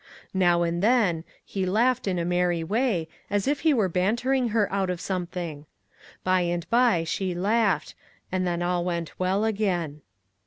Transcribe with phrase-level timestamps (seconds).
[0.33, 4.67] Now and then, he laughed in a merry way, as if he were bantering her
[4.73, 5.67] out of something.
[6.23, 7.93] By and by, she laughed,
[8.31, 10.01] and then all went well again.